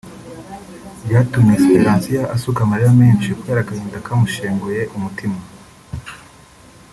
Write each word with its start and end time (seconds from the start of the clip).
byatumye 1.05 1.53
Siperansiya 1.61 2.23
asuka 2.35 2.59
amarira 2.63 2.91
menshi 3.01 3.35
kubera 3.37 3.59
agahinda 3.61 4.03
kamushenguye 4.05 4.81
umutima 4.95 5.39